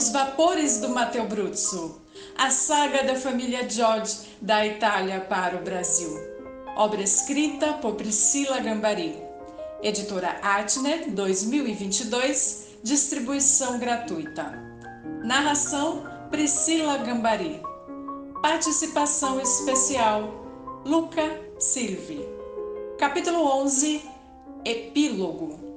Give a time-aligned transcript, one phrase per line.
[0.00, 2.00] os vapores do Matteo Bruzzo,
[2.38, 6.08] a saga da família George da Itália para o Brasil.
[6.74, 9.14] Obra escrita por Priscila Gambari.
[9.82, 14.58] Editora Atner, 2022, distribuição gratuita.
[15.22, 17.60] Narração Priscila Gambari.
[18.40, 20.32] Participação especial
[20.82, 22.26] Luca Silvi.
[22.98, 24.00] Capítulo 11
[24.64, 25.69] Epílogo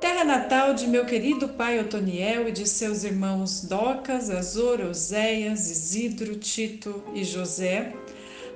[0.00, 6.36] Terra natal de meu querido pai Otoniel e de seus irmãos Docas, Azor, Oséias, Isidro,
[6.36, 7.92] Tito e José,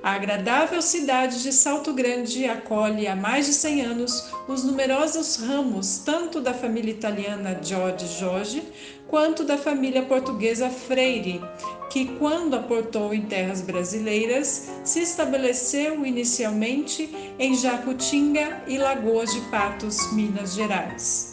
[0.01, 5.97] a agradável cidade de Salto Grande acolhe há mais de 100 anos os numerosos ramos
[5.99, 8.63] tanto da família italiana George Jorge
[9.07, 11.41] quanto da família portuguesa Freire,
[11.89, 20.11] que, quando aportou em terras brasileiras, se estabeleceu inicialmente em Jacutinga e Lagoas de Patos,
[20.13, 21.32] Minas Gerais.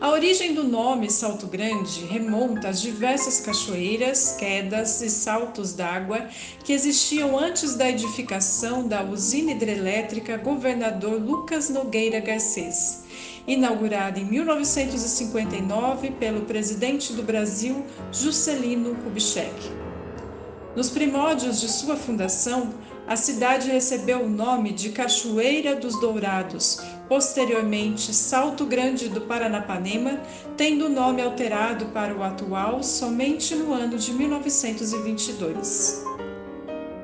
[0.00, 6.26] A origem do nome Salto Grande remonta às diversas cachoeiras, quedas e saltos d'água
[6.64, 13.02] que existiam antes da edificação da usina hidrelétrica Governador Lucas Nogueira Garcês,
[13.46, 19.89] inaugurada em 1959 pelo presidente do Brasil Juscelino Kubitschek.
[20.76, 22.72] Nos primórdios de sua fundação,
[23.06, 30.20] a cidade recebeu o nome de Cachoeira dos Dourados, posteriormente Salto Grande do Paranapanema,
[30.56, 36.04] tendo o nome alterado para o atual somente no ano de 1922.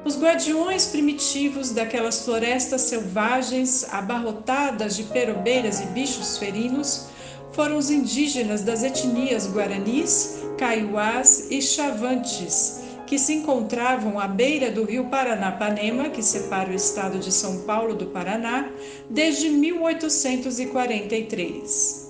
[0.05, 7.09] Os guardiões primitivos daquelas florestas selvagens abarrotadas de perobeiras e bichos ferinos
[7.51, 12.76] foram os indígenas das etnias guaranis, caiuás e chavantes,
[13.07, 17.95] que se encontravam à beira do rio Paranapanema, que separa o estado de São Paulo
[17.95, 18.71] do Paraná,
[19.09, 22.05] desde 1843.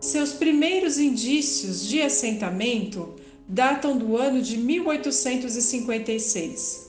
[0.00, 3.14] Seus primeiros indícios de assentamento
[3.48, 6.84] datam do ano de 1856.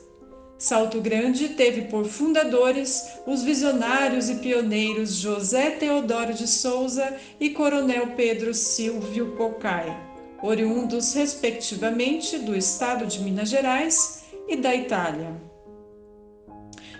[0.57, 8.13] Salto Grande teve por fundadores os visionários e pioneiros José Teodoro de Souza e Coronel
[8.15, 10.06] Pedro Silvio Pocai
[10.41, 15.35] oriundos respectivamente do estado de Minas Gerais e da Itália.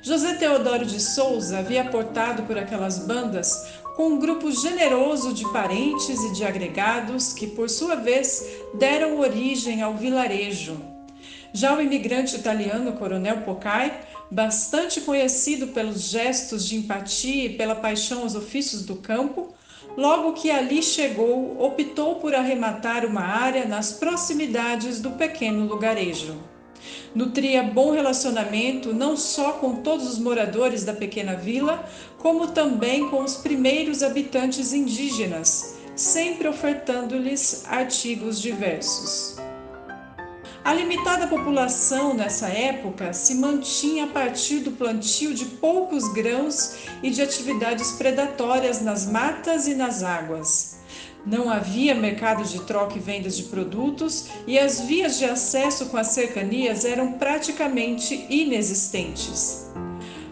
[0.02, 6.24] José Teodoro de Souza havia portado por aquelas bandas com um grupo generoso de parentes
[6.24, 10.80] e de agregados que, por sua vez, deram origem ao vilarejo.
[11.52, 14.00] Já o imigrante italiano Coronel Pocai,
[14.30, 19.54] bastante conhecido pelos gestos de empatia e pela paixão aos ofícios do campo,
[19.97, 26.38] Logo que ali chegou, optou por arrematar uma área nas proximidades do pequeno lugarejo.
[27.16, 31.84] Nutria bom relacionamento não só com todos os moradores da pequena vila,
[32.19, 39.47] como também com os primeiros habitantes indígenas, sempre ofertando-lhes artigos diversos.
[40.68, 47.10] A limitada população nessa época se mantinha a partir do plantio de poucos grãos e
[47.10, 50.80] de atividades predatórias nas matas e nas águas.
[51.26, 55.96] Não havia mercado de troca e vendas de produtos e as vias de acesso com
[55.96, 59.68] as cercanias eram praticamente inexistentes.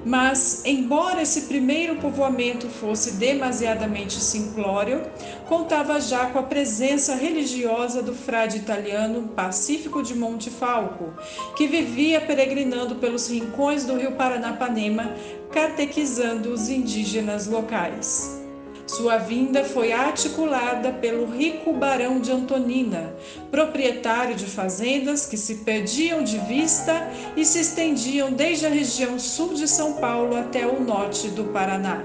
[0.05, 5.01] Mas, embora esse primeiro povoamento fosse demasiadamente simplório,
[5.47, 11.11] contava já com a presença religiosa do frade italiano Pacífico de Monte Falco,
[11.57, 15.15] que vivia peregrinando pelos rincões do rio Paranapanema,
[15.51, 18.44] catequizando os indígenas locais.
[18.87, 23.15] Sua vinda foi articulada pelo rico barão de Antonina,
[23.49, 29.55] proprietário de fazendas que se perdiam de vista e se estendiam desde a região sul
[29.55, 32.03] de São Paulo até o norte do Paraná.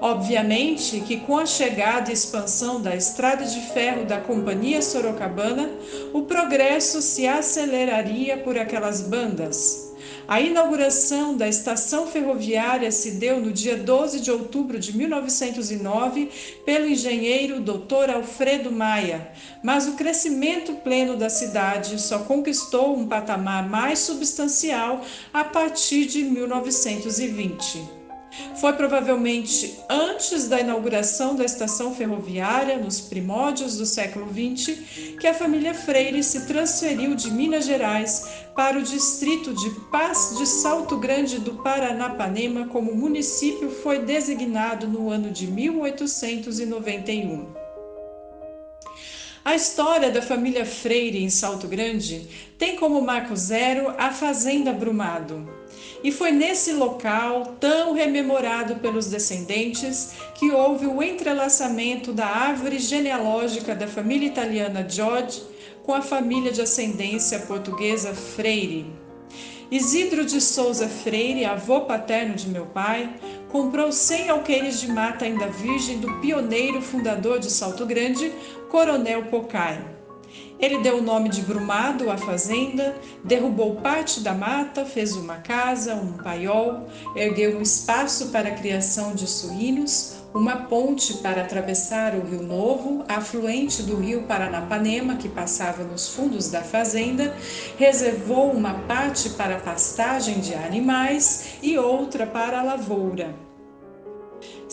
[0.00, 5.70] Obviamente que com a chegada e expansão da estrada de ferro da Companhia Sorocabana,
[6.12, 9.83] o progresso se aceleraria por aquelas bandas.
[10.26, 16.30] A inauguração da estação ferroviária se deu no dia 12 de outubro de 1909
[16.64, 18.10] pelo engenheiro Dr.
[18.14, 19.30] Alfredo Maia,
[19.62, 26.22] mas o crescimento pleno da cidade só conquistou um patamar mais substancial a partir de
[26.22, 28.03] 1920.
[28.60, 35.34] Foi provavelmente antes da inauguração da estação ferroviária, nos primórdios do século XX, que a
[35.34, 41.38] família Freire se transferiu de Minas Gerais para o distrito de Paz de Salto Grande
[41.38, 47.64] do Paranapanema, como município foi designado no ano de 1891.
[49.44, 52.26] A história da família Freire em Salto Grande
[52.56, 55.63] tem como marco zero a Fazenda Brumado.
[56.04, 63.74] E foi nesse local, tão rememorado pelos descendentes, que houve o entrelaçamento da árvore genealógica
[63.74, 65.42] da família italiana George
[65.82, 68.84] com a família de ascendência portuguesa Freire.
[69.70, 73.08] Isidro de Souza Freire, avô paterno de meu pai,
[73.50, 78.30] comprou 100 alqueires de mata ainda virgem do pioneiro fundador de Salto Grande,
[78.70, 80.03] Coronel Pocai.
[80.58, 85.94] Ele deu o nome de Brumado à fazenda, derrubou parte da mata, fez uma casa,
[85.94, 92.26] um paiol, ergueu um espaço para a criação de suínos, uma ponte para atravessar o
[92.26, 97.36] Rio Novo, afluente do rio Paranapanema, que passava nos fundos da fazenda,
[97.76, 103.53] reservou uma parte para pastagem de animais e outra para a lavoura.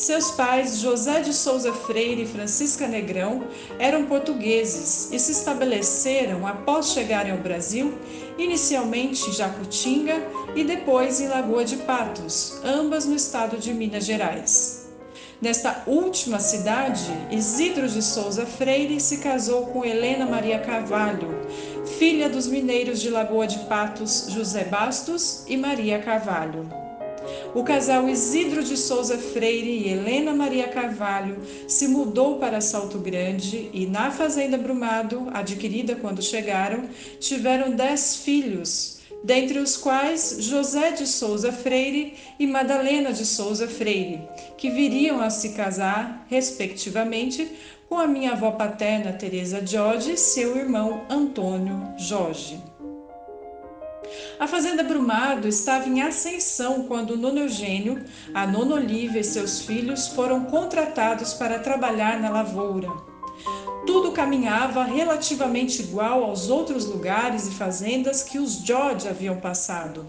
[0.02, 3.44] Seus pais, José de Souza Freire e Francisca Negrão,
[3.78, 7.94] eram portugueses e se estabeleceram após chegarem ao Brasil,
[8.36, 10.16] inicialmente em Jacutinga
[10.56, 14.90] e depois em Lagoa de Patos, ambas no estado de Minas Gerais.
[15.40, 21.30] Nesta última cidade, Isidro de Souza Freire se casou com Helena Maria Carvalho,
[22.00, 26.91] filha dos mineiros de Lagoa de Patos, José Bastos e Maria Carvalho.
[27.54, 31.38] O casal Isidro de Souza Freire e Helena Maria Carvalho
[31.68, 36.86] se mudou para Salto Grande e, na Fazenda Brumado, adquirida quando chegaram,
[37.20, 44.22] tiveram dez filhos, dentre os quais José de Souza Freire e Madalena de Souza Freire,
[44.58, 47.50] que viriam a se casar, respectivamente,
[47.90, 52.71] com a minha avó paterna Teresa Jorge e seu irmão Antônio Jorge.
[54.42, 58.04] A fazenda Brumado estava em ascensão quando o Nono Eugênio,
[58.34, 62.90] a Nona Olívia e seus filhos foram contratados para trabalhar na lavoura.
[63.86, 70.08] Tudo caminhava relativamente igual aos outros lugares e fazendas que os George haviam passado.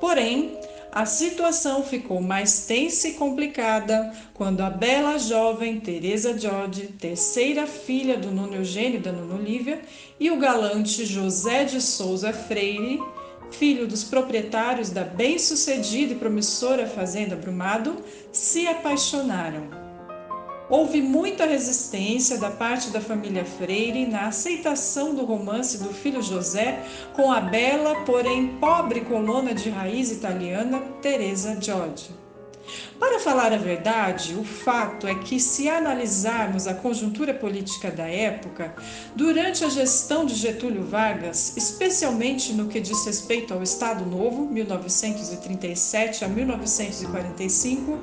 [0.00, 0.58] Porém,
[0.90, 8.16] a situação ficou mais tensa e complicada quando a bela jovem Teresa George, terceira filha
[8.16, 9.82] do Nono Eugênio e da Nona Olívia,
[10.18, 12.98] e o galante José de Souza Freire,
[13.50, 17.96] filho dos proprietários da bem-sucedida e promissora fazenda Brumado,
[18.32, 19.88] se apaixonaram.
[20.70, 26.84] Houve muita resistência da parte da família Freire na aceitação do romance do filho José
[27.16, 32.27] com a bela, porém pobre colona de raiz italiana Teresa Giorgi.
[32.98, 38.74] Para falar a verdade, o fato é que, se analisarmos a conjuntura política da época,
[39.14, 46.24] durante a gestão de Getúlio Vargas, especialmente no que diz respeito ao Estado Novo, 1937
[46.24, 47.98] a 1945,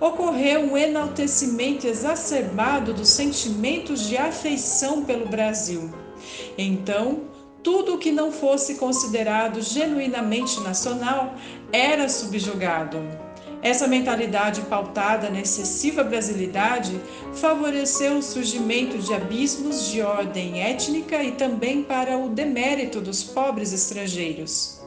[0.00, 5.90] ocorreu um enaltecimento exacerbado dos sentimentos de afeição pelo Brasil.
[6.56, 7.28] Então,
[7.62, 11.34] tudo o que não fosse considerado genuinamente nacional
[11.70, 12.98] era subjugado.
[13.62, 16.98] Essa mentalidade pautada na excessiva brasilidade
[17.34, 23.72] favoreceu o surgimento de abismos de ordem étnica e também para o demérito dos pobres
[23.72, 24.79] estrangeiros.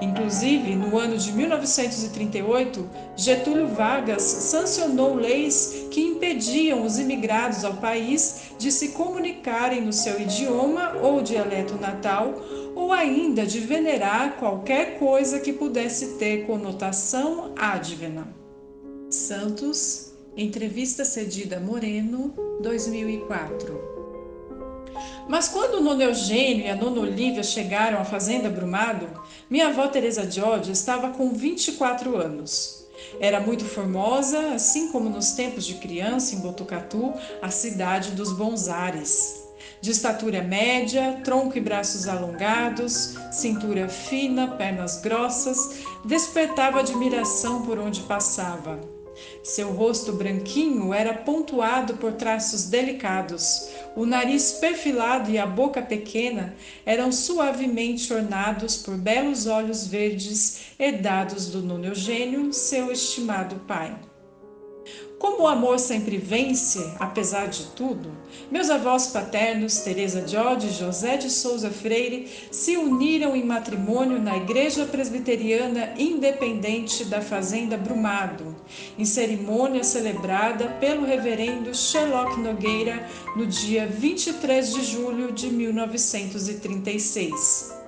[0.00, 8.52] Inclusive, no ano de 1938, Getúlio Vargas sancionou leis que impediam os imigrados ao país
[8.58, 12.34] de se comunicarem no seu idioma ou dialeto natal,
[12.74, 18.26] ou ainda de venerar qualquer coisa que pudesse ter conotação ádvena.
[19.10, 23.94] Santos, entrevista cedida Moreno, 2004.
[25.28, 29.08] Mas quando o nono Eugênio e a nona Olívia chegaram à fazenda Brumado,
[29.50, 32.84] minha avó Teresa Jorge estava com 24 anos.
[33.20, 38.68] Era muito formosa, assim como nos tempos de criança em Botucatu, a cidade dos bons
[38.68, 39.42] ares.
[39.80, 48.00] De estatura média, tronco e braços alongados, cintura fina, pernas grossas, despertava admiração por onde
[48.02, 48.93] passava.
[49.44, 53.68] Seu rosto branquinho era pontuado por traços delicados.
[53.94, 61.48] O nariz perfilado e a boca pequena eram suavemente ornados por belos olhos verdes herdados
[61.48, 63.94] do Nuno Eugênio, seu estimado pai.
[65.24, 68.10] Como o amor sempre vence, apesar de tudo,
[68.50, 74.36] meus avós paternos, Teresa Jorge e José de Souza Freire, se uniram em matrimônio na
[74.36, 78.54] Igreja Presbiteriana Independente da Fazenda Brumado,
[78.98, 87.83] em cerimônia celebrada pelo reverendo Sherlock Nogueira no dia 23 de julho de 1936.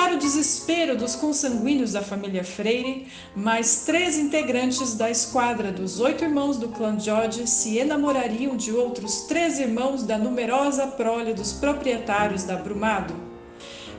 [0.00, 6.22] Para o desespero dos consanguíneos da família Freire, mais três integrantes da esquadra dos oito
[6.22, 12.44] irmãos do clã George se enamorariam de outros três irmãos da numerosa prole dos proprietários
[12.44, 13.12] da Brumado.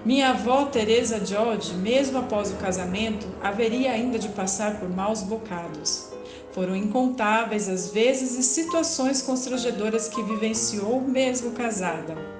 [0.05, 6.07] Minha avó Teresa George, mesmo após o casamento, haveria ainda de passar por maus bocados.
[6.53, 12.38] Foram incontáveis as vezes e situações constrangedoras que vivenciou mesmo casada.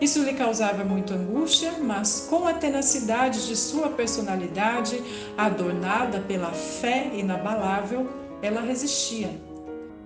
[0.00, 5.02] Isso lhe causava muita angústia, mas com a tenacidade de sua personalidade,
[5.36, 8.08] adornada pela fé inabalável,
[8.40, 9.30] ela resistia.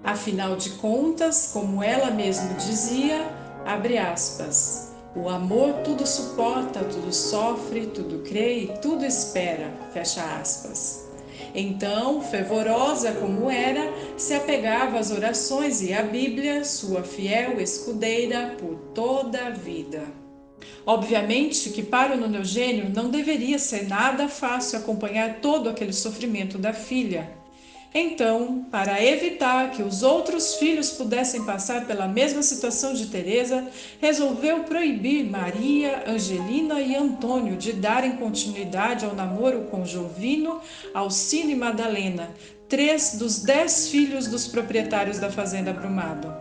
[0.03, 3.31] Afinal de contas, como ela mesma dizia,
[3.67, 11.02] abre aspas, o amor tudo suporta, tudo sofre, tudo crê e tudo espera, fecha aspas.
[11.55, 18.75] Então, fervorosa como era, se apegava às orações e à Bíblia, sua fiel escudeira por
[18.95, 20.03] toda a vida.
[20.87, 26.59] Obviamente que para o Nuno Eugênio não deveria ser nada fácil acompanhar todo aquele sofrimento
[26.59, 27.42] da filha.
[27.95, 33.69] Então, para evitar que os outros filhos pudessem passar pela mesma situação de Teresa,
[34.01, 40.61] resolveu proibir Maria, Angelina e Antônio de darem continuidade ao namoro com Jovino,
[40.95, 42.31] Alcino e Madalena,
[42.67, 46.35] três dos dez filhos dos proprietários da fazenda Brumado.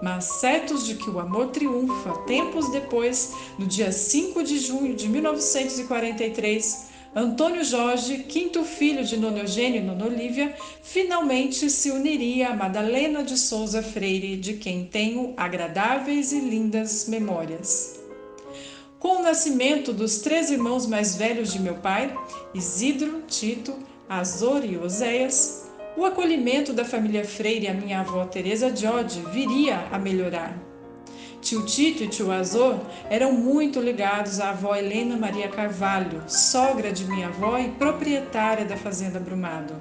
[0.00, 5.08] Mas certos de que o amor triunfa, tempos depois, no dia 5 de junho de
[5.08, 12.54] 1943, Antônio Jorge, quinto filho de Dona Eugênio e Dona Olívia, finalmente se uniria a
[12.54, 17.98] Madalena de Souza Freire, de quem tenho agradáveis e lindas memórias.
[18.98, 22.14] Com o nascimento dos três irmãos mais velhos de meu pai,
[22.52, 23.74] Isidro, Tito,
[24.06, 29.98] Azor e Oséias, o acolhimento da família Freire à minha avó Teresa Jorge viria a
[29.98, 30.65] melhorar.
[31.40, 37.04] Tio Tito e tio Azor eram muito ligados à avó Helena Maria Carvalho, sogra de
[37.04, 39.74] minha avó e proprietária da fazenda Brumado.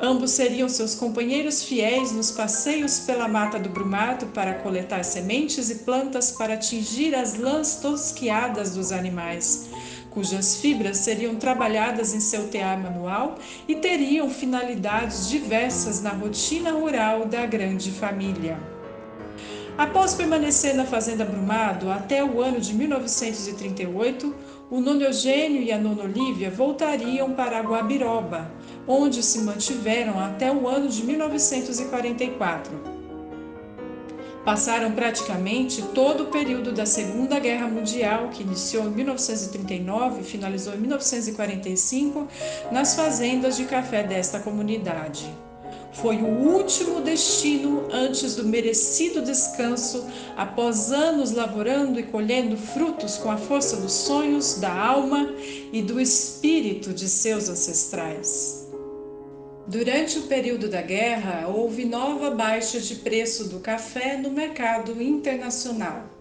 [0.00, 5.76] Ambos seriam seus companheiros fiéis nos passeios pela mata do Brumado para coletar sementes e
[5.76, 9.68] plantas para atingir as lãs tosquiadas dos animais,
[10.10, 17.26] cujas fibras seriam trabalhadas em seu tear manual e teriam finalidades diversas na rotina rural
[17.26, 18.75] da grande família.
[19.78, 24.34] Após permanecer na Fazenda Brumado até o ano de 1938,
[24.70, 28.50] o Nono Eugênio e a Nona Olívia voltariam para Guabiroba,
[28.88, 32.96] onde se mantiveram até o ano de 1944.
[34.46, 40.72] Passaram praticamente todo o período da Segunda Guerra Mundial, que iniciou em 1939 e finalizou
[40.72, 42.26] em 1945,
[42.72, 45.30] nas fazendas de café desta comunidade.
[45.92, 50.06] Foi o último destino antes do merecido descanso,
[50.36, 55.32] após anos lavorando e colhendo frutos com a força dos sonhos, da alma
[55.72, 58.66] e do espírito de seus ancestrais.
[59.66, 66.16] Durante o período da guerra, houve nova baixa de preço do café no mercado internacional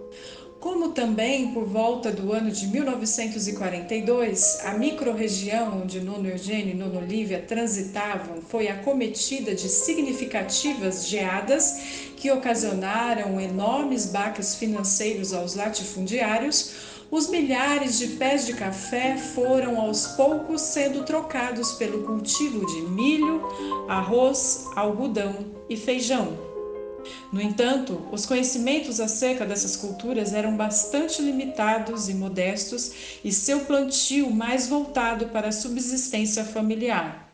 [0.65, 6.97] como também por volta do ano de 1942, a microrregião onde Nuno Eugênio e Nuno
[7.01, 11.77] Olívia transitavam foi acometida de significativas geadas
[12.17, 16.71] que ocasionaram enormes baques financeiros aos latifundiários,
[17.11, 23.39] os milhares de pés de café foram aos poucos sendo trocados pelo cultivo de milho,
[23.87, 26.54] arroz, algodão e feijão.
[27.31, 34.29] No entanto, os conhecimentos acerca dessas culturas eram bastante limitados e modestos e seu plantio
[34.31, 37.25] mais voltado para a subsistência familiar.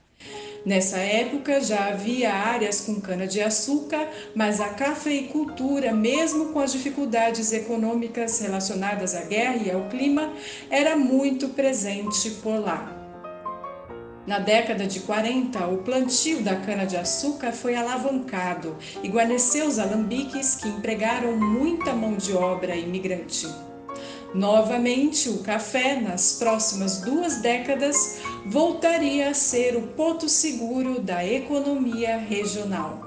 [0.64, 8.40] Nessa época já havia áreas com cana-de-açúcar, mas a cafeicultura, mesmo com as dificuldades econômicas
[8.40, 10.32] relacionadas à guerra e ao clima,
[10.70, 13.01] era muito presente por lá.
[14.32, 20.70] Na década de 40, o plantio da cana-de-açúcar foi alavancado e guarneceu os alambiques que
[20.70, 23.46] empregaram muita mão de obra imigrante.
[24.34, 32.16] Novamente, o café, nas próximas duas décadas, voltaria a ser o porto seguro da economia
[32.16, 33.02] regional.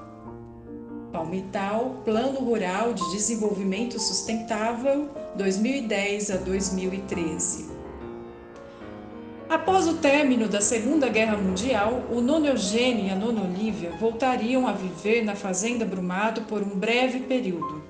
[1.11, 7.74] Palmital, Plano Rural de Desenvolvimento Sustentável, 2010 a 2013.
[9.48, 14.66] Após o término da Segunda Guerra Mundial, o Nono Eugênio e a Nona Olívia voltariam
[14.66, 17.84] a viver na Fazenda Brumado por um breve período.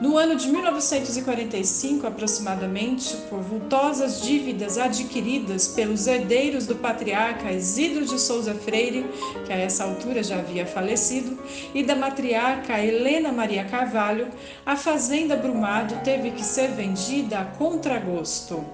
[0.00, 8.20] No ano de 1945, aproximadamente, por vultosas dívidas adquiridas pelos herdeiros do patriarca Isidro de
[8.20, 9.06] Souza Freire,
[9.46, 11.38] que a essa altura já havia falecido,
[11.74, 14.28] e da matriarca Helena Maria Carvalho,
[14.66, 18.64] a fazenda Brumado teve que ser vendida a contragosto.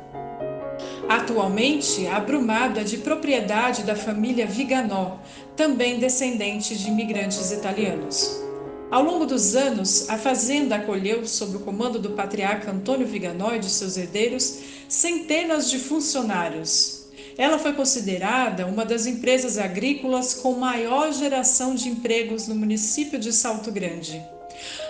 [1.08, 5.18] Atualmente, a Brumado é de propriedade da família Viganò,
[5.56, 8.42] também descendente de imigrantes italianos.
[8.90, 13.58] Ao longo dos anos, a fazenda acolheu, sob o comando do patriarca Antônio Viganò e
[13.58, 17.06] de seus herdeiros, centenas de funcionários.
[17.37, 23.32] Ela foi considerada uma das empresas agrícolas com maior geração de empregos no município de
[23.32, 24.23] Salto Grande.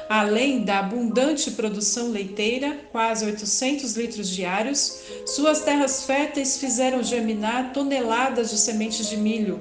[0.09, 8.51] Além da abundante produção leiteira, quase 800 litros diários, suas terras férteis fizeram germinar toneladas
[8.51, 9.61] de sementes de milho.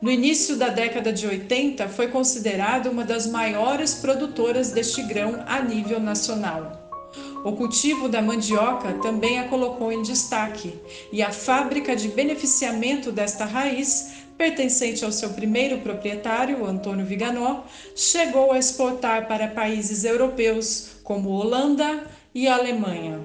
[0.00, 5.60] No início da década de 80, foi considerada uma das maiores produtoras deste grão a
[5.60, 6.88] nível nacional.
[7.44, 10.78] O cultivo da mandioca também a colocou em destaque,
[11.10, 17.60] e a fábrica de beneficiamento desta raiz pertencente ao seu primeiro proprietário, Antônio Viganó,
[17.94, 23.20] chegou a exportar para países europeus como Holanda e Alemanha.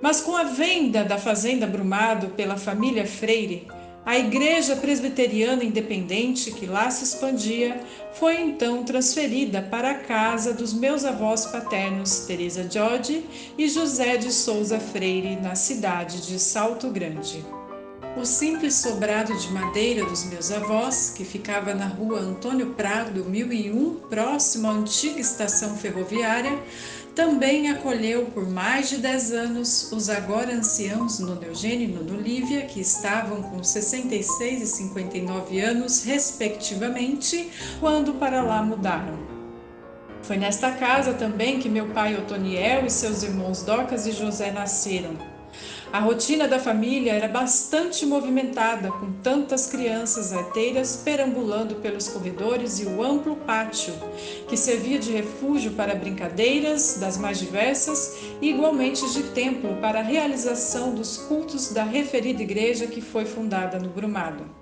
[0.00, 3.66] Mas com a venda da fazenda Brumado pela família Freire,
[4.06, 7.80] a Igreja Presbiteriana Independente, que lá se expandia,
[8.12, 13.26] foi então transferida para a casa dos meus avós paternos, Teresa Jorge
[13.58, 17.57] e José de Souza Freire, na cidade de Salto Grande.
[18.18, 23.94] O simples sobrado de madeira dos meus avós, que ficava na rua Antônio Prado, 1001,
[24.10, 26.50] próximo à antiga estação ferroviária,
[27.14, 32.62] também acolheu por mais de 10 anos os agora anciãos Nono Eugênio e Nono Lívia,
[32.62, 39.16] que estavam com 66 e 59 anos, respectivamente, quando para lá mudaram.
[40.22, 45.16] Foi nesta casa também que meu pai Otoniel e seus irmãos Docas e José nasceram.
[45.90, 52.84] A rotina da família era bastante movimentada, com tantas crianças arteiras perambulando pelos corredores e
[52.84, 53.94] o amplo pátio,
[54.46, 60.02] que servia de refúgio para brincadeiras das mais diversas e igualmente de templo para a
[60.02, 64.57] realização dos cultos da referida igreja que foi fundada no Brumado.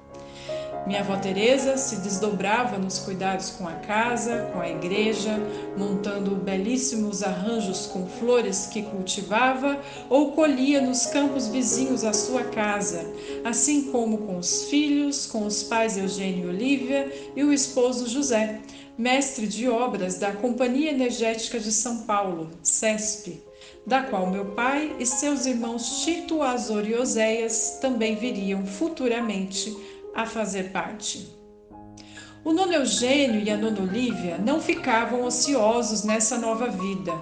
[0.87, 5.37] Minha avó Teresa se desdobrava nos cuidados com a casa, com a igreja,
[5.76, 13.05] montando belíssimos arranjos com flores que cultivava ou colhia nos campos vizinhos à sua casa,
[13.45, 18.61] assim como com os filhos, com os pais Eugênio e Olívia e o esposo José,
[18.97, 23.42] mestre de obras da Companhia Energética de São Paulo, CESP,
[23.85, 30.24] da qual meu pai e seus irmãos Tito, Azor e Oséias também viriam futuramente a
[30.24, 31.29] fazer parte.
[32.42, 37.12] O nono Eugênio e a nona Olívia não ficavam ociosos nessa nova vida.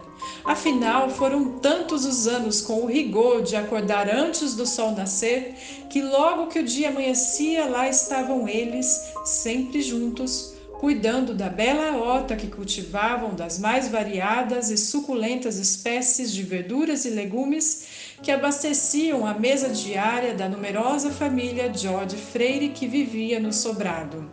[0.45, 5.55] Afinal, foram tantos os anos com o rigor de acordar antes do sol nascer
[5.89, 8.87] que, logo que o dia amanhecia, lá estavam eles,
[9.25, 16.43] sempre juntos, cuidando da bela horta que cultivavam das mais variadas e suculentas espécies de
[16.43, 17.87] verduras e legumes
[18.23, 24.29] que abasteciam a mesa diária da numerosa família George Freire que vivia no sobrado.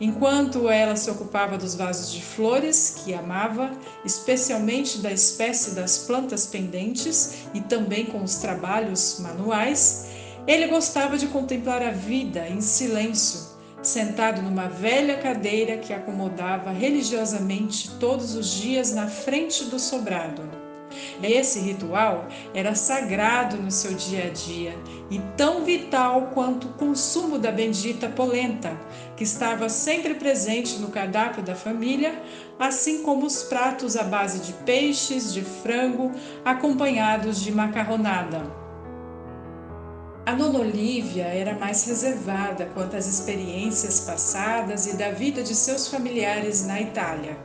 [0.00, 3.70] Enquanto ela se ocupava dos vasos de flores, que amava,
[4.04, 10.08] especialmente da espécie das plantas pendentes e também com os trabalhos manuais,
[10.46, 17.90] ele gostava de contemplar a vida em silêncio, sentado numa velha cadeira que acomodava religiosamente
[18.00, 20.42] todos os dias na frente do sobrado.
[21.22, 24.74] Esse ritual era sagrado no seu dia a dia
[25.10, 28.76] e tão vital quanto o consumo da bendita polenta,
[29.16, 32.20] que estava sempre presente no cardápio da família,
[32.58, 36.12] assim como os pratos à base de peixes, de frango,
[36.44, 38.64] acompanhados de macarronada.
[40.26, 45.86] A Nona Olívia era mais reservada quanto às experiências passadas e da vida de seus
[45.86, 47.36] familiares na Itália.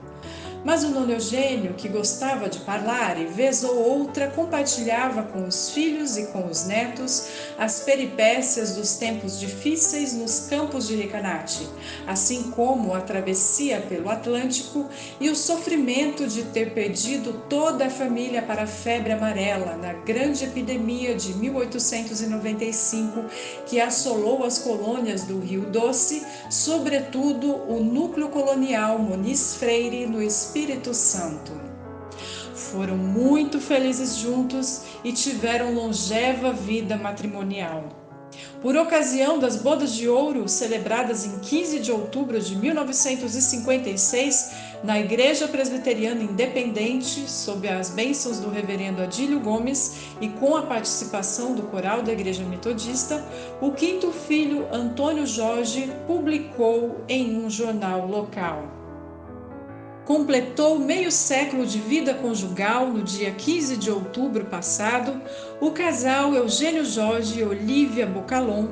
[0.64, 5.70] Mas o nono Eugênio, que gostava de falar e vez ou outra compartilhava com os
[5.70, 11.66] filhos e com os netos as peripécias dos tempos difíceis nos campos de Recanati,
[12.06, 18.42] assim como a travessia pelo Atlântico e o sofrimento de ter perdido toda a família
[18.42, 23.24] para a febre amarela na grande epidemia de 1895
[23.66, 30.49] que assolou as colônias do Rio Doce, sobretudo o núcleo colonial Moniz Freire no Espírito
[30.94, 31.52] Santo.
[32.56, 38.00] Foram muito felizes juntos e tiveram longeva vida matrimonial.
[38.62, 44.52] Por ocasião das bodas de ouro celebradas em 15 de outubro de 1956
[44.84, 51.54] na Igreja Presbiteriana Independente, sob as bênçãos do Reverendo Adílio Gomes e com a participação
[51.56, 53.26] do coral da Igreja Metodista,
[53.62, 58.79] o quinto filho, Antônio Jorge, publicou em um jornal local
[60.10, 65.22] completou meio século de vida conjugal no dia 15 de outubro passado,
[65.62, 68.70] o casal Eugênio Jorge e Olivia Bocalon,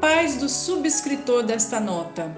[0.00, 2.36] pais do subscritor desta nota.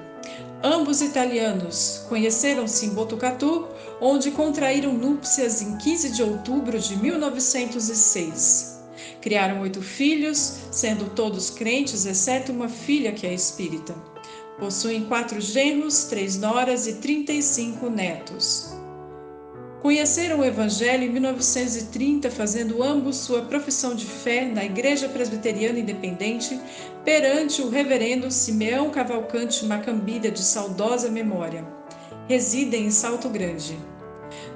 [0.63, 8.83] Ambos italianos conheceram-se em Botucatu, onde contraíram núpcias em 15 de outubro de 1906.
[9.23, 14.12] Criaram oito filhos, sendo todos crentes, exceto uma filha que é espírita.
[14.59, 18.73] Possuem quatro genros, três noras e 35 netos.
[19.83, 26.61] Conheceram o Evangelho em 1930, fazendo ambos sua profissão de fé na Igreja Presbiteriana Independente
[27.05, 31.67] perante o Reverendo Simeão Cavalcante Macambira, de saudosa memória.
[32.29, 33.77] Residem em Salto Grande.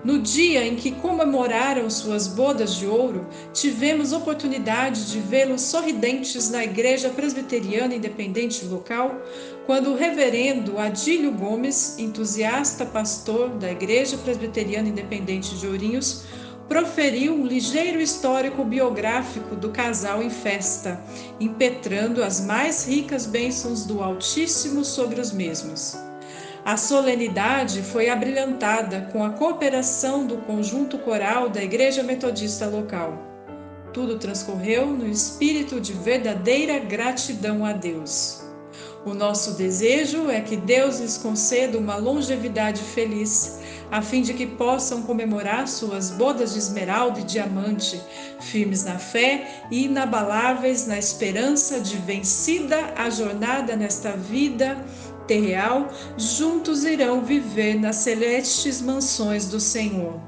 [0.04, 6.62] No dia em que comemoraram suas bodas de ouro, tivemos oportunidade de vê-los sorridentes na
[6.62, 9.20] Igreja Presbiteriana Independente local,
[9.66, 16.24] quando o reverendo Adílio Gomes, entusiasta pastor da Igreja Presbiteriana Independente de Ourinhos,
[16.68, 21.00] proferiu um ligeiro histórico biográfico do casal em festa,
[21.40, 25.96] impetrando as mais ricas bênçãos do Altíssimo sobre os mesmos.
[26.66, 33.16] A solenidade foi abrilhantada com a cooperação do conjunto coral da Igreja Metodista local.
[33.92, 38.44] Tudo transcorreu no espírito de verdadeira gratidão a Deus.
[39.04, 44.44] O nosso desejo é que Deus lhes conceda uma longevidade feliz, a fim de que
[44.44, 48.00] possam comemorar suas bodas de esmeralda e diamante,
[48.40, 54.84] firmes na fé e inabaláveis na esperança de vencida a jornada nesta vida
[55.26, 60.20] terreal, juntos irão viver nas celestes mansões do Senhor.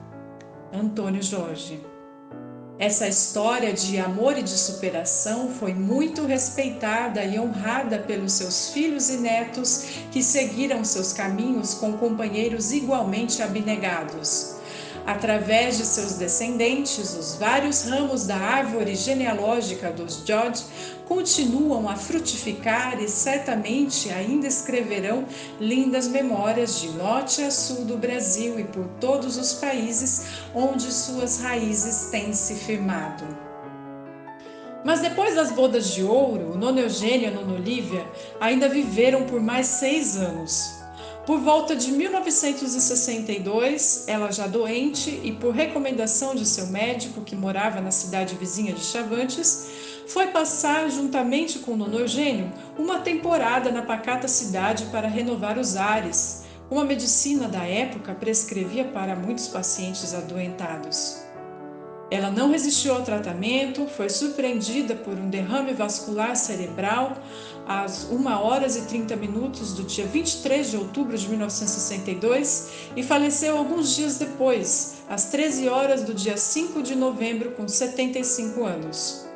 [0.73, 1.81] Antônio Jorge.
[2.79, 9.11] Essa história de amor e de superação foi muito respeitada e honrada pelos seus filhos
[9.11, 14.59] e netos que seguiram seus caminhos com companheiros igualmente abnegados.
[15.05, 20.63] Através de seus descendentes, os vários ramos da árvore genealógica dos George
[21.09, 25.25] continuam a frutificar e certamente ainda escreverão
[25.59, 31.41] lindas memórias de norte a sul do Brasil e por todos os países onde suas
[31.41, 33.25] raízes têm se firmado.
[34.85, 37.59] Mas depois das bodas de ouro, Nona Eugênia e Nona
[38.39, 40.77] ainda viveram por mais seis anos.
[41.27, 47.83] Por volta de 1962, ela já doente e por recomendação de seu médico, que morava
[47.83, 49.69] na cidade vizinha de Chavantes,
[50.09, 56.45] foi passar, juntamente com Nono Eugênio, uma temporada na pacata cidade para renovar os ares.
[56.71, 61.23] Uma medicina da época prescrevia para muitos pacientes adoentados.
[62.11, 67.19] Ela não resistiu ao tratamento, foi surpreendida por um derrame vascular cerebral
[67.67, 73.59] às 1 horas e 30 minutos do dia 23 de outubro de 1962 e faleceu
[73.59, 79.28] alguns dias depois, às 13 horas do dia 5 de novembro, com 75 anos.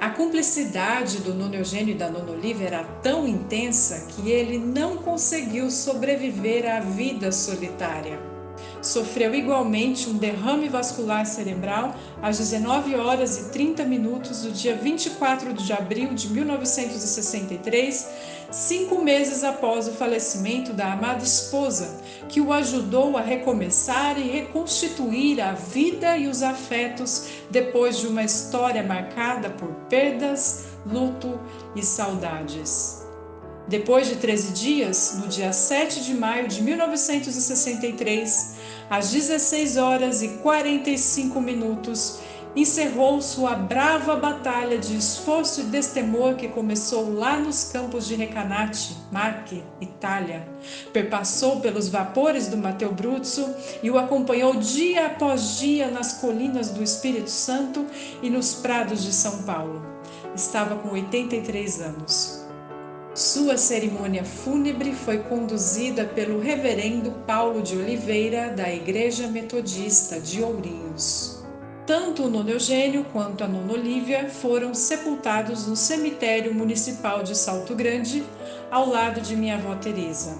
[0.00, 4.96] A cumplicidade do Nuno Eugênio e da Nona Olivia era tão intensa que ele não
[4.96, 8.18] conseguiu sobreviver à vida solitária.
[8.80, 15.52] Sofreu igualmente um derrame vascular cerebral às 19 horas e 30 minutos do dia 24
[15.52, 18.08] de abril de 1963,
[18.50, 25.40] cinco meses após o falecimento da amada esposa, que o ajudou a recomeçar e reconstituir
[25.40, 31.38] a vida e os afetos depois de uma história marcada por perdas, luto
[31.76, 33.00] e saudades.
[33.68, 38.56] Depois de 13 dias, no dia 7 de maio de 1963,
[38.90, 42.18] às 16 horas e 45 minutos,
[42.54, 48.96] encerrou sua brava batalha de esforço e destemor que começou lá nos campos de Recanati,
[49.10, 50.46] Marche, Itália.
[50.92, 56.82] Perpassou pelos vapores do Matteo Bruzzo e o acompanhou dia após dia nas colinas do
[56.82, 57.86] Espírito Santo
[58.22, 59.82] e nos prados de São Paulo.
[60.34, 62.40] Estava com 83 anos.
[63.14, 71.39] Sua cerimônia fúnebre foi conduzida pelo Reverendo Paulo de Oliveira, da Igreja Metodista de Ourinhos.
[71.90, 77.74] Tanto o Nono Eugênio quanto a Nona Olívia foram sepultados no cemitério municipal de Salto
[77.74, 78.22] Grande,
[78.70, 80.38] ao lado de minha avó Teresa.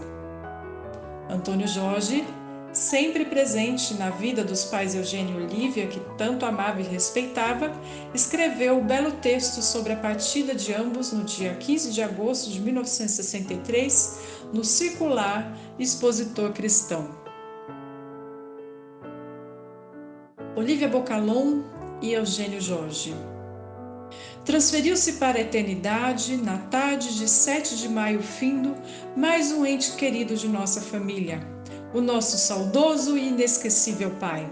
[1.29, 2.25] Antônio Jorge
[2.73, 7.73] sempre presente na vida dos pais Eugênio e Olívia, que tanto amava e respeitava,
[8.15, 12.61] escreveu o belo texto sobre a partida de ambos no dia 15 de agosto de
[12.61, 14.21] 1963,
[14.53, 17.20] no circular Expositor Cristão.
[20.57, 21.63] Olívia Bocalon
[22.03, 23.15] e Eugênio Jorge.
[24.45, 28.75] Transferiu-se para a eternidade, na tarde de 7 de maio findo,
[29.17, 31.41] mais um ente querido de nossa família,
[31.95, 34.51] o nosso saudoso e inesquecível Pai.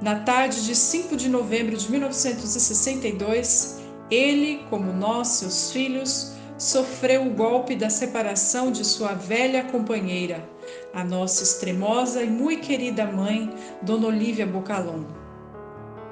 [0.00, 7.34] Na tarde de 5 de novembro de 1962, ele, como nós, seus filhos, sofreu o
[7.34, 10.48] golpe da separação de sua velha companheira,
[10.92, 15.04] a nossa extremosa e muito querida mãe, Dona Olívia Bocalon.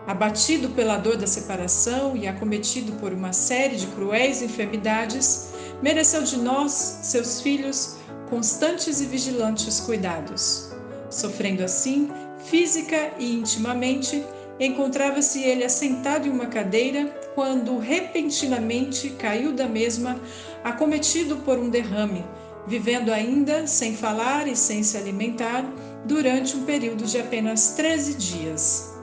[0.06, 6.36] abatido pela dor da separação e acometido por uma série de cruéis enfermidades, mereceu de
[6.36, 7.96] nós, seus filhos,
[8.28, 10.72] constantes e vigilantes cuidados.
[11.10, 12.10] Sofrendo assim,
[12.44, 14.24] física e intimamente,
[14.58, 20.20] encontrava-se ele assentado em uma cadeira quando repentinamente caiu da mesma,
[20.64, 22.24] acometido por um derrame,
[22.66, 25.64] vivendo ainda sem falar e sem se alimentar
[26.04, 28.94] durante um período de apenas 13 dias.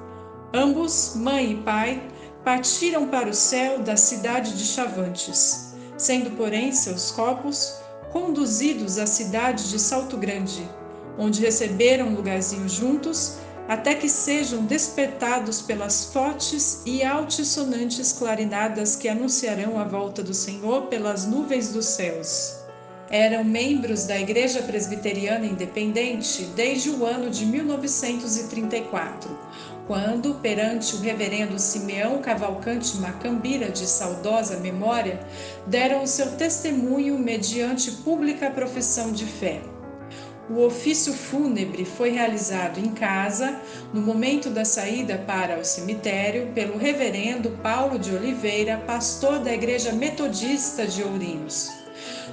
[0.54, 2.02] Ambos, mãe e pai,
[2.44, 7.74] partiram para o céu da cidade de Chavantes, sendo, porém, seus corpos
[8.12, 10.68] conduzidos à cidade de Salto Grande,
[11.18, 19.10] onde receberam um lugarzinho juntos, até que sejam despertados pelas fortes e altissonantes clarinadas que
[19.10, 22.67] anunciarão a volta do Senhor pelas nuvens dos céus.
[23.10, 29.40] Eram membros da Igreja Presbiteriana Independente desde o ano de 1934,
[29.88, 35.22] quando, perante o reverendo Simeão Cavalcante Macambira, de saudosa memória,
[35.66, 39.62] deram o seu testemunho mediante pública profissão de fé.
[40.50, 43.58] O ofício fúnebre foi realizado em casa,
[43.94, 49.94] no momento da saída para o cemitério, pelo reverendo Paulo de Oliveira, pastor da Igreja
[49.94, 51.87] Metodista de Ourinhos.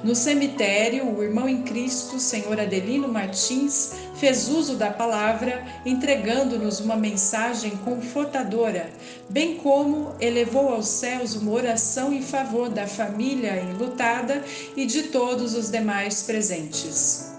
[0.04, 6.94] No cemitério, o irmão em Cristo, senhor Adelino Martins, fez uso da palavra, entregando-nos uma
[6.94, 8.90] mensagem confortadora,
[9.30, 14.44] bem como elevou aos céus uma oração em favor da família enlutada
[14.76, 17.32] e de todos os demais presentes.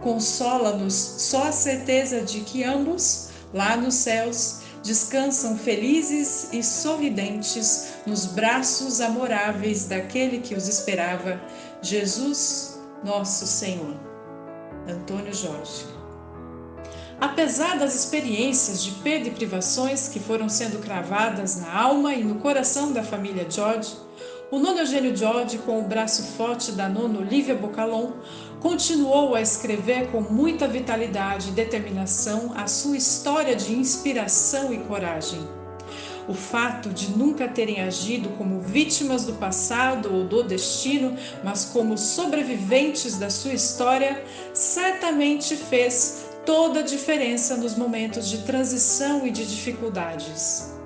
[0.00, 8.26] Consola-nos só a certeza de que ambos, lá nos céus, descansam felizes e sorridentes nos
[8.26, 11.40] braços amoráveis daquele que os esperava,
[11.82, 13.96] Jesus, nosso Senhor.
[14.88, 15.84] Antônio Jorge.
[17.20, 22.36] Apesar das experiências de perda e privações que foram sendo cravadas na alma e no
[22.36, 23.94] coração da família George,
[24.50, 28.12] o nono Eugênio George, com o braço forte da nona Olivia Bocalon,
[28.60, 35.40] continuou a escrever com muita vitalidade e determinação a sua história de inspiração e coragem.
[36.28, 41.98] O fato de nunca terem agido como vítimas do passado ou do destino, mas como
[41.98, 49.46] sobreviventes da sua história, certamente fez toda a diferença nos momentos de transição e de
[49.46, 50.79] dificuldades.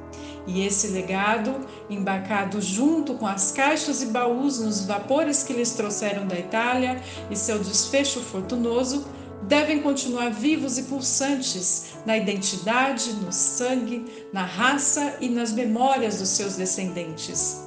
[0.47, 6.27] E esse legado, embarcado junto com as caixas e baús nos vapores que lhes trouxeram
[6.27, 9.07] da Itália e seu desfecho fortunoso,
[9.43, 16.31] devem continuar vivos e pulsantes na identidade, no sangue, na raça e nas memórias dos
[16.31, 17.63] seus descendentes.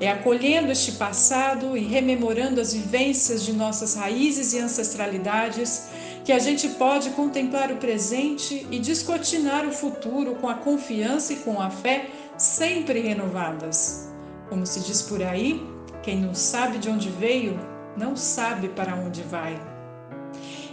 [0.00, 5.84] É acolhendo este passado e rememorando as vivências de nossas raízes e ancestralidades
[6.24, 11.36] que a gente pode contemplar o presente e descortinar o futuro com a confiança e
[11.36, 14.12] com a fé sempre renovadas.
[14.48, 15.60] Como se diz por aí,
[16.02, 17.58] quem não sabe de onde veio,
[17.96, 19.60] não sabe para onde vai.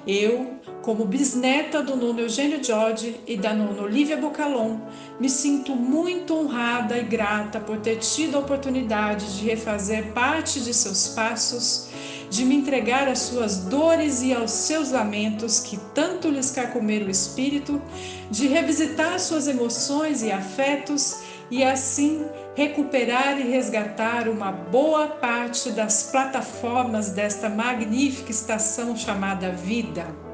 [0.05, 4.77] Eu, como bisneta do nono Eugênio George e da nona Olivia Bocalon,
[5.19, 10.73] me sinto muito honrada e grata por ter tido a oportunidade de refazer parte de
[10.73, 11.89] seus passos,
[12.29, 17.11] de me entregar às suas dores e aos seus lamentos que tanto lhes carcomeram o
[17.11, 17.81] espírito,
[18.31, 26.03] de revisitar suas emoções e afetos e assim recuperar e resgatar uma boa parte das
[26.03, 30.28] plataformas desta magnífica estação chamada vida.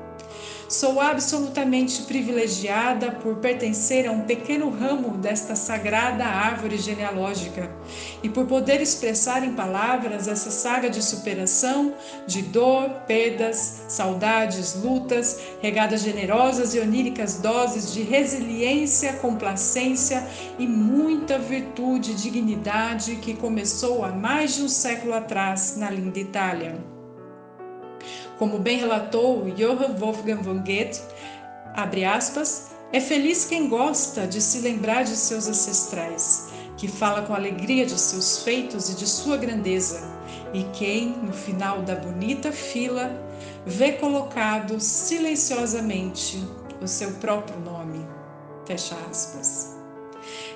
[0.68, 7.70] Sou absolutamente privilegiada por pertencer a um pequeno ramo desta sagrada árvore genealógica
[8.24, 11.94] e por poder expressar em palavras essa saga de superação,
[12.26, 20.26] de dor, perdas, saudades, lutas, regadas generosas e oníricas doses de resiliência, complacência
[20.58, 26.20] e muita virtude e dignidade que começou há mais de um século atrás na linda
[26.20, 26.95] Itália.
[28.38, 31.02] Como bem relatou Johann Wolfgang von Goethe,
[31.74, 37.34] abre aspas, é feliz quem gosta de se lembrar de seus ancestrais, que fala com
[37.34, 40.02] alegria de seus feitos e de sua grandeza,
[40.54, 43.12] e quem, no final da bonita fila,
[43.66, 46.46] vê colocado silenciosamente
[46.82, 48.06] o seu próprio nome.
[48.66, 49.75] Fecha aspas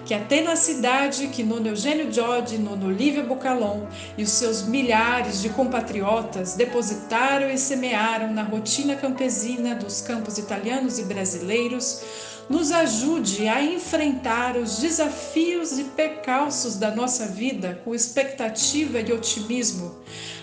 [0.05, 3.85] que a tenacidade que Nono Eugênio Giorgi, Nono Olivia Bocalon
[4.17, 10.99] e os seus milhares de compatriotas depositaram e semearam na rotina campesina dos campos italianos
[10.99, 12.01] e brasileiros
[12.49, 19.95] nos ajude a enfrentar os desafios e percalços da nossa vida com expectativa e otimismo,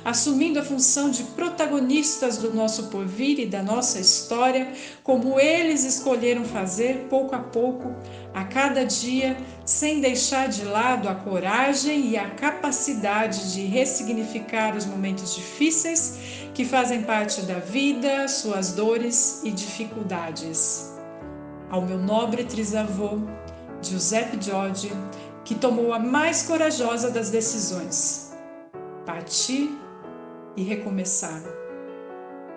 [0.04, 6.44] assumindo a função de protagonistas do nosso porvir e da nossa história, como eles escolheram
[6.44, 7.92] fazer pouco a pouco,
[8.36, 14.84] a cada dia, sem deixar de lado a coragem e a capacidade de ressignificar os
[14.84, 20.94] momentos difíceis que fazem parte da vida, suas dores e dificuldades.
[21.70, 23.20] Ao meu nobre trisavô,
[23.80, 24.92] Giuseppe Giorgi,
[25.42, 28.36] que tomou a mais corajosa das decisões:
[29.06, 29.70] partir
[30.54, 31.65] e recomeçar.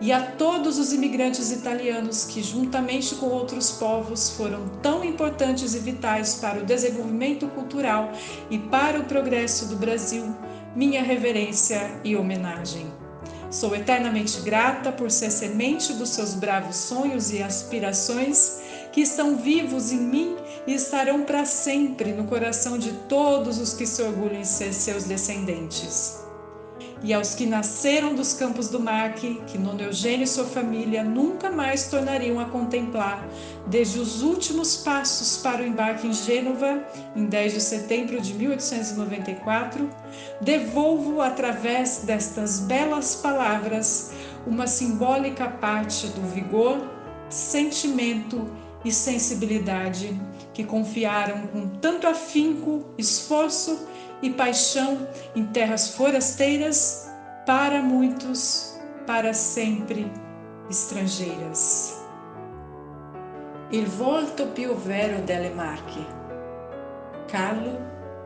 [0.01, 5.79] E a todos os imigrantes italianos que, juntamente com outros povos, foram tão importantes e
[5.79, 8.13] vitais para o desenvolvimento cultural
[8.49, 10.33] e para o progresso do Brasil,
[10.73, 12.87] minha reverência e homenagem.
[13.51, 18.61] Sou eternamente grata por ser semente dos seus bravos sonhos e aspirações
[18.93, 23.85] que estão vivos em mim e estarão para sempre no coração de todos os que
[23.85, 26.28] se orgulham em ser seus descendentes.
[27.01, 31.49] E aos que nasceram dos campos do Marque, que Nono Eugênio e sua família nunca
[31.49, 33.25] mais tornariam a contemplar,
[33.67, 36.83] desde os últimos passos para o embarque em Gênova,
[37.15, 39.89] em 10 de setembro de 1894,
[40.41, 44.11] devolvo através destas belas palavras
[44.45, 46.79] uma simbólica parte do vigor,
[47.29, 48.45] sentimento
[48.83, 50.19] e sensibilidade
[50.53, 53.87] que confiaram com tanto afinco, esforço
[54.21, 57.09] e paixão em terras forasteiras,
[57.45, 60.11] para muitos, para sempre
[60.69, 61.97] estrangeiras.
[63.71, 66.05] Il volto più vero delle Marche,
[67.27, 67.77] Carlo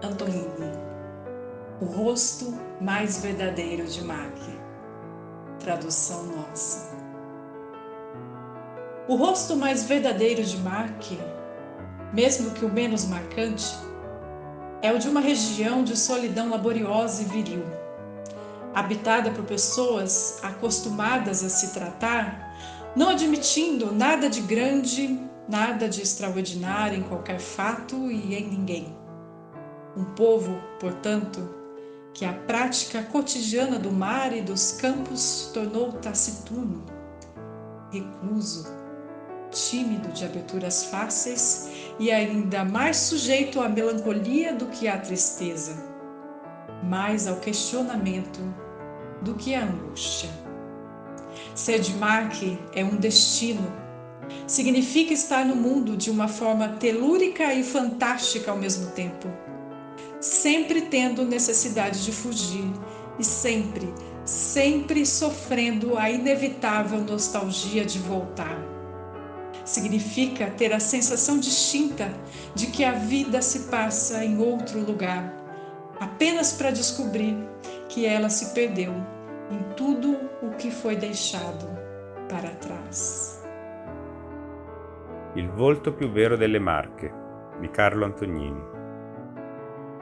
[0.02, 0.72] Antonini.
[1.82, 4.60] O rosto mais verdadeiro de Marque.
[5.60, 6.94] Tradução nossa.
[9.08, 11.12] O rosto mais verdadeiro de Mark,
[12.14, 13.76] mesmo que o menos marcante,
[14.84, 17.64] é o de uma região de solidão laboriosa e viril,
[18.76, 22.54] habitada por pessoas acostumadas a se tratar,
[22.94, 25.18] não admitindo nada de grande,
[25.48, 28.98] nada de extraordinário em qualquer fato e em ninguém.
[29.96, 31.56] Um povo, portanto,
[32.14, 36.84] que a prática cotidiana do mar e dos campos tornou taciturno,
[37.90, 38.68] recluso,
[39.50, 45.76] tímido de aberturas fáceis e ainda mais sujeito à melancolia do que à tristeza,
[46.84, 48.40] mais ao questionamento
[49.22, 50.30] do que à angústia.
[51.56, 53.72] Ser de Marque é um destino.
[54.48, 59.30] Significa estar no mundo de uma forma telúrica e fantástica ao mesmo tempo,
[60.20, 62.72] sempre tendo necessidade de fugir
[63.20, 63.94] e sempre,
[64.26, 68.73] sempre sofrendo a inevitável nostalgia de voltar
[69.64, 72.10] significa ter a sensação distinta
[72.54, 75.34] de que a vida se passa em outro lugar,
[76.00, 77.38] apenas para descobrir
[77.88, 78.94] que ela se perdeu
[79.50, 81.68] em tudo o que foi deixado
[82.30, 83.42] para trás.
[85.36, 87.12] Il volto più vero delle Marche
[87.60, 88.72] di Carlo Antognini.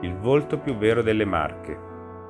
[0.02, 1.78] Il volto più vero delle Marche,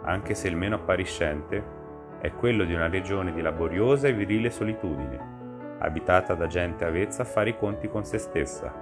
[0.04, 1.80] anche se il meno appariscente,
[2.20, 5.40] è quello di una regione di laboriosa e virile solitudine
[5.82, 8.74] abitata da gente avvezza a fare i conti con se stessa,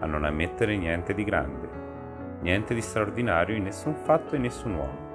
[0.00, 1.68] a non ammettere niente di grande,
[2.40, 5.10] niente di straordinario in nessun fatto e nessun uomo.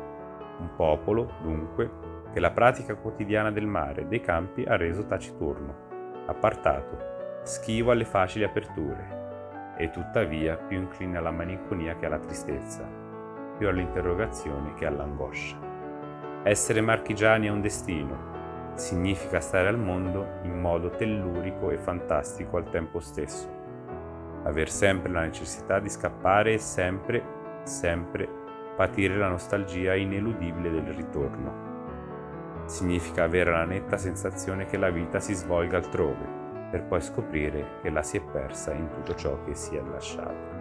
[0.59, 1.89] Un popolo, dunque,
[2.33, 8.05] che la pratica quotidiana del mare e dei campi ha reso taciturno, appartato, schivo alle
[8.05, 12.83] facili aperture, e tuttavia più incline alla malinconia che alla tristezza,
[13.57, 15.57] più all'interrogazione che all'angoscia.
[16.43, 18.36] Essere marchigiani è un destino,
[18.77, 23.49] significa stare al mondo in modo tellurico e fantastico al tempo stesso.
[24.43, 27.23] Aver sempre la necessità di scappare e sempre,
[27.63, 28.29] sempre
[28.75, 31.65] patire la nostalgia ineludibile del ritorno.
[32.65, 36.35] Significa avere la netta sensazione che la vita si svolga altrove,
[36.69, 40.56] per poi scoprire che la si è persa in tutto ciò che si è lasciato.